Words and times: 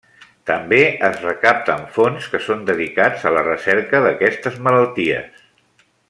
També 0.49 0.77
es 1.09 1.19
recapten 1.25 1.83
fons 1.97 2.29
que 2.33 2.41
són 2.47 2.65
dedicats 2.71 3.27
a 3.31 3.37
la 3.39 3.43
recerca 3.51 4.01
d'aquestes 4.07 4.57
malalties. 4.69 5.45